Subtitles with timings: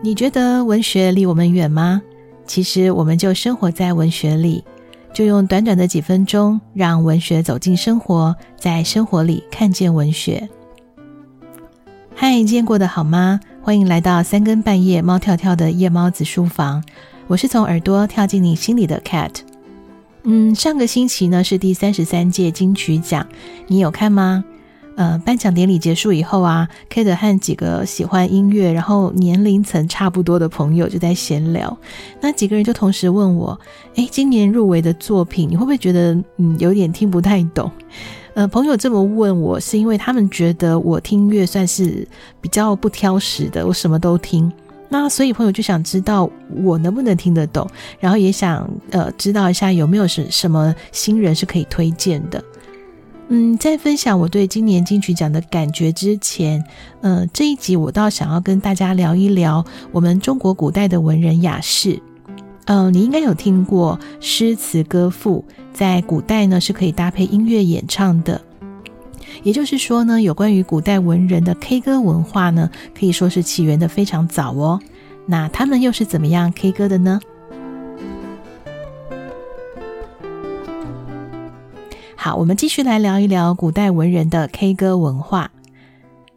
[0.00, 2.00] 你觉得文学离我们远吗？
[2.46, 4.62] 其实我们就生活在文学里，
[5.12, 10.48] 就用短短的几分钟，让文学走进生活，在生活里看见文学。
[12.14, 13.40] 嗨，今天过得好吗？
[13.60, 16.82] 欢迎来到三更半夜猫跳跳的夜猫子书房，
[17.26, 19.32] 我是从耳朵跳进你心里的 Cat。
[20.22, 23.26] 嗯，上个星期呢是第三十三届金曲奖，
[23.66, 24.44] 你有看吗？
[24.98, 31.78] 呃，颁奖典礼结束以后啊，Kate 和几个喜欢音乐，然后年龄层差不多的朋友就在闲聊。
[32.20, 33.56] 那几个人就同时问我
[33.94, 37.70] ：“诶，今年入围的作品，你会不会觉得嗯有点听不太懂？”
[38.34, 42.04] 呃，朋友这么问我，是因为他们觉得我听音乐算是
[42.40, 44.52] 比较不挑食的，我什么都听。
[44.88, 46.28] 那所以朋友就想知道
[46.64, 47.64] 我能不能听得懂，
[48.00, 52.42] 然后也想呃知道一下有没有什什么新人是可以推荐的。
[53.30, 56.64] 嗯，在分享我对今年金曲奖的感觉之前，
[57.02, 62.00] 呃，这一集我倒想要跟大家聊一聊我们中国古代的文人雅士。
[62.64, 68.40] 呃，你应该有听过诗词歌赋，在古代呢是可以搭配音乐演唱的。
[69.42, 74.80] 也就是说呢，有关于古代文人的 K 歌文化呢，可以说是起源的非常早哦。
[75.26, 77.20] 那他们又是怎么样 K 歌的呢？
[82.20, 85.52] 好，我们继续来聊一聊古代文人的 K 歌文化。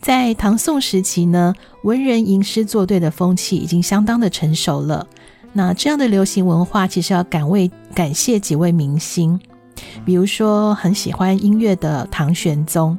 [0.00, 1.52] 在唐宋时期呢，
[1.82, 5.06] 文人吟诗作对的风气已经相当的成熟了。
[5.52, 9.38] 那这样的流行文化，其实要感为感谢几位明星，
[10.06, 12.96] 比如说很喜欢音乐的唐玄宗。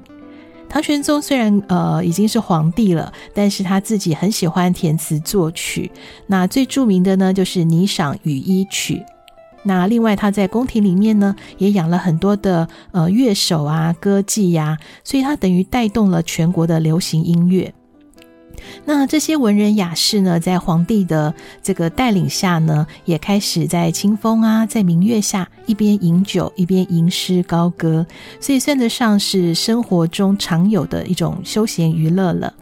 [0.69, 5.91] 唐玄宗虽然呃已经是皇帝了，但是他自己很喜欢填词作曲。
[6.27, 8.97] 那最著名的呢，就是《霓裳羽衣曲》。
[9.67, 17.73] 那另外，他在宫廷里面呢，也养了很多的呃乐手啊、歌妓呀、所以他等于带动了全国的流行音乐。
[18.85, 28.05] 那这些文人雅士呢，在皇帝的这个带领下呢，也开始在清风啊，在明月下一边饮酒一边吟诗高歌，
[28.39, 32.53] 所以算得上是生活中常有的一种休闲娱乐了。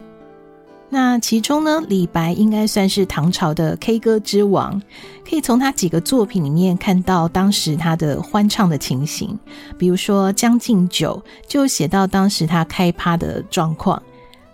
[0.88, 4.80] 那其中呢，李白应该算是唐朝的 K 歌之王，
[5.28, 9.36] 可以从他几个作品里面看到当时他的欢唱的情形。
[9.76, 14.00] 比如说《将进酒》，就写到当时他开趴的状况。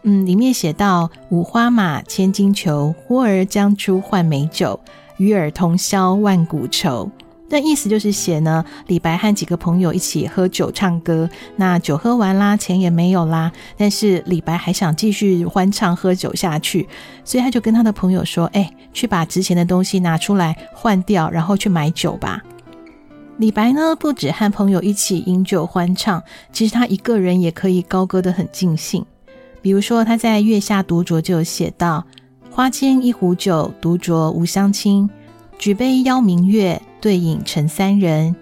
[0.05, 4.81] 嗯，里面写到“五花马，千金裘，呼儿将出换美酒，
[5.19, 7.09] 与尔同销万古愁。”
[7.53, 16.89] 那意思就是写呢，李白和几个朋友一起喝酒唱歌，那酒喝完啦，钱也没有啦，但是李白还想继续欢唱喝酒下去，
[17.27, 22.43] 所以他就跟他的朋友说：“哎，去把值钱的东西拿出来换掉，然后去买酒吧。”
[23.37, 26.23] 李白呢，不止和朋友一起饮酒欢唱，
[26.55, 29.05] 其实他一个人也可以高歌得很尽兴。
[29.61, 32.03] 比如说他在《月下独酌》就写到
[32.51, 35.11] ：“花间一壶酒，独酌无相亲。”
[35.59, 38.35] 举杯邀明月，对影成三人。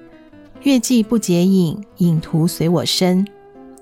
[0.62, 3.26] 月既不解饮，影徒随我身。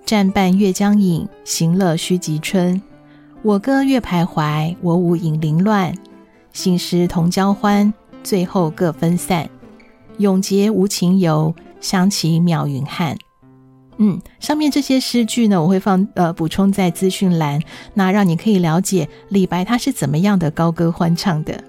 [0.06, 2.80] 暂伴月将影，行乐须及春。
[3.42, 5.92] 我歌月徘徊，我舞影零乱。
[6.52, 9.50] 醒时同交欢，醉后各分散。
[10.18, 13.18] 永结无情游，相期邈云汉。
[13.96, 17.60] 嗯，上面这些诗句呢，我会放呃补充在资讯栏，
[17.94, 21.64] 那让你可以了解李白他是怎么样的高歌欢唱的。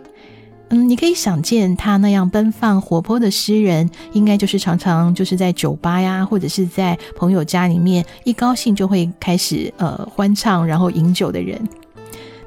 [0.72, 11.60] 嗯，你可以想见他那样奔放活泼的诗人，应该就是常常就是在酒吧呀，或者是在朋友家里面，一高兴就会开始呃欢唱，然后饮酒的人。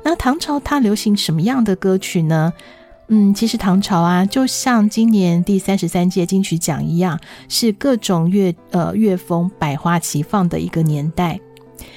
[0.04, 2.52] 那唐朝它流行什么样的歌曲呢？
[3.08, 7.18] 嗯，其实唐朝啊，就像今年第三十三届金曲奖一样，
[7.48, 11.40] 是各种乐呃乐风百花齐放的一个年代。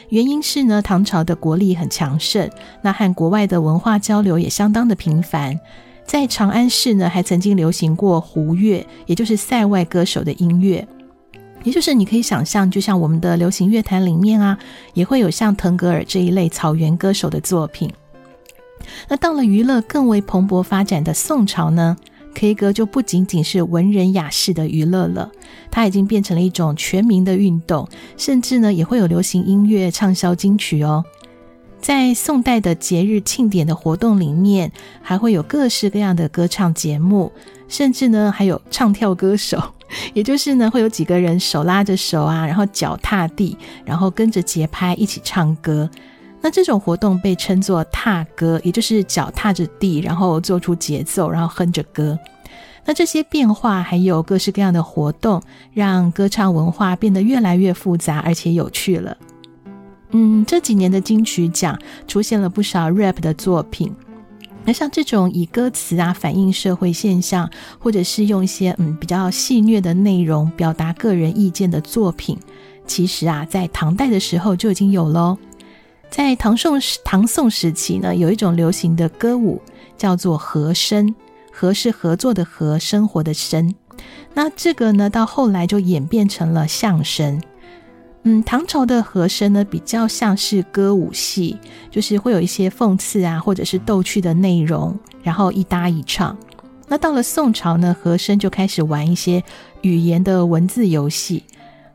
[0.09, 2.49] 原因是呢，唐朝的国力很强盛，
[2.81, 5.59] 那和国外的文化交流也相当的频繁。
[6.05, 10.87] 在长安市呢，还曾经流行过胡乐，也就是塞外歌手的音乐，
[11.63, 14.57] 也就是你可以想象，就像我们的流行乐坛里面啊，
[14.93, 17.91] 也会有像腾格尔这一类草原歌手的作品。
[19.07, 21.97] 那到了娱乐更为蓬勃发展的宋朝呢
[22.35, 25.31] ，K 歌就不仅仅是文人雅士的娱乐了，
[25.71, 31.03] 它已经变成了一种全民的运动，甚至呢也会有流行音乐畅销金曲哦。
[31.81, 37.31] 在宋代的节日庆典的活动里面，还会有各式各样的歌唱节目，
[37.67, 39.61] 甚至呢还有唱跳歌手，
[40.13, 43.55] 也就是呢会有几个人手拉着手啊，然后脚踏地，
[43.85, 45.89] 然后跟着节拍一起唱歌。
[46.41, 52.17] 那这种活动被称作踏歌，也就是脚踏着地，然后做出节奏，然后哼着歌。
[52.87, 55.41] 那这些变化还有各式各样的活动，
[55.73, 59.17] 让歌唱文化变得越来越复杂而且有趣了。
[60.11, 63.93] 嗯，这几年的金曲奖出现了不少 rap 的作品，
[64.63, 67.49] 那像这种以歌词啊反映社会现象，
[67.79, 72.37] 或者是用一些嗯比较戏谑的内容表达个人意见的作品，
[72.87, 75.37] 其实啊在唐代的时候就已经有喽。
[76.09, 79.61] 在唐宋时唐宋时期呢，有一种流行的歌舞
[79.97, 81.13] 叫做和声，
[81.51, 83.73] 和是合作的和，生活的生。
[84.33, 87.41] 那这个呢到后来就演变成了相声。
[88.27, 91.55] 嗯，唐朝的和声呢，比较像是歌舞戏，
[91.91, 96.35] 就是会有一些讽刺啊，或者是逗趣的内容，然后一搭一唱。
[96.87, 99.43] 那到了宋朝呢，和声就开始玩一些
[99.81, 101.43] 语言的文字游戏，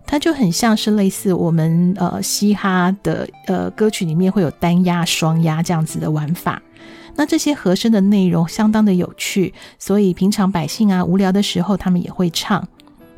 [0.07, 6.63] 它就很像是类似我们呃嘻哈的呃歌曲里面会有单押、双押这样子的玩法。
[7.17, 12.69] 那这些和声的内容相当的有趣，所以平常百姓啊无聊的时候，他们也会唱。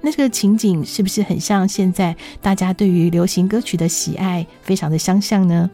[0.03, 5.71] 那这个情景是不是很像现在大家对于流行歌曲的喜爱，非常的相像呢？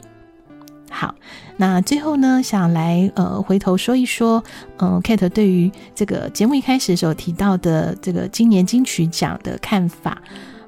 [0.90, 1.14] 好，
[1.56, 4.42] 那最后呢，想来呃回头说一说，
[4.78, 10.16] 嗯、呃，Kate 对于这个节目一开始所提到的这个今年金曲奖的看法。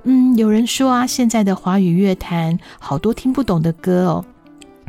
[0.03, 4.25] 嗯，有人说啊，现在的华语乐坛好多听不懂的歌哦。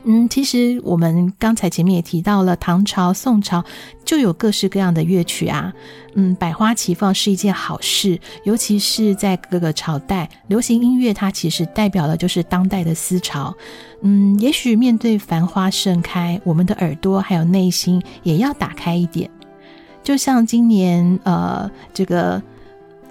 [0.03, 3.63] 嗯，其实我们刚才前面也提到了，唐朝、宋朝
[4.03, 5.71] 就有各式各样的乐曲啊。
[6.15, 13.56] 嗯，百花齐放是一件好事，尤其是在各个朝代，流行音乐它其实代表了就是当代的思潮。
[14.01, 19.30] 嗯，也许面对繁花盛开，我们的耳朵还有内心也要打开一点。
[20.03, 22.42] 就像今年呃这个。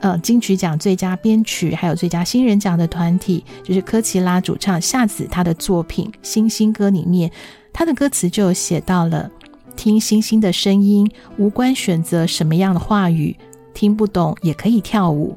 [0.01, 7.31] 呃，金曲奖最佳编曲还有最佳新人奖的团体，就是科奇拉主唱夏子他的作品《星星歌》里面，
[7.73, 9.31] 他的歌词就写到了：
[9.77, 13.37] 听星星的声音，无关选择什么样的话语，
[13.75, 15.37] 听不懂也可以跳舞。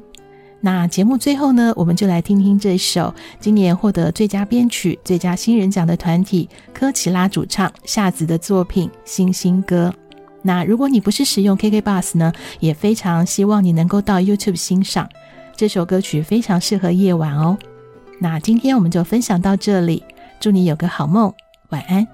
[0.60, 9.92] 那节目最后呢，我们就来听听这首今年获得最佳编曲、最佳新人奖的团体科奇拉主唱夏子的作品《星星歌》。
[10.46, 15.08] 那如果你不是使用 KK Bus 呢，也非常希望你能够到 YouTube 欣赏
[15.56, 17.58] 这首歌曲，非常适合夜晚哦。
[18.20, 20.04] 那今天我们就分享到这里，
[20.38, 21.32] 祝你有个好梦，
[21.70, 22.06] 晚安。